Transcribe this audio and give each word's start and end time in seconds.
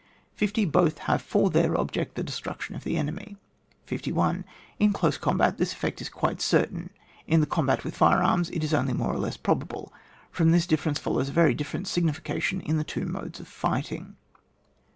50. 0.33 0.65
Both 0.65 0.97
have 1.05 1.21
for 1.21 1.51
their 1.51 1.75
object 1.79 2.15
the 2.15 2.23
des 2.23 2.31
truction 2.33 2.75
of 2.75 2.83
the 2.83 2.97
enemy. 2.97 3.37
51. 3.85 4.45
In 4.79 4.93
dose 4.93 5.15
combat 5.19 5.59
this 5.59 5.73
effect 5.73 6.01
is 6.01 6.09
quite 6.09 6.41
certain; 6.41 6.89
in 7.27 7.39
the 7.39 7.45
combat 7.45 7.83
with 7.83 7.95
fire 7.97 8.23
arms 8.23 8.49
it 8.49 8.63
is 8.63 8.73
only 8.73 8.93
more 8.93 9.13
or 9.13 9.19
less 9.19 9.37
probable. 9.37 9.93
From 10.31 10.49
this 10.51 10.65
difference 10.65 10.97
follows 10.97 11.29
a 11.29 11.33
very 11.33 11.53
different 11.53 11.87
signification 11.87 12.61
in 12.61 12.77
the 12.77 12.83
two 12.83 13.05
modes 13.05 13.39
of 13.39 13.47
fighting. 13.47 14.15